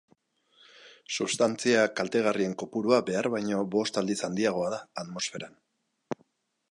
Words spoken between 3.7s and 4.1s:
bost